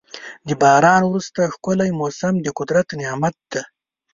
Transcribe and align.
د 0.47 0.49
باران 0.61 1.01
وروسته 1.05 1.51
ښکلی 1.53 1.91
موسم 1.99 2.33
د 2.41 2.47
قدرت 2.57 2.87
نعمت 3.01 3.35
دی. 3.51 3.61